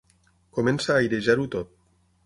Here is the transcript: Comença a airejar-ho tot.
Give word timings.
Comença 0.59 0.89
a 0.95 0.97
airejar-ho 1.05 1.49
tot. 1.59 1.73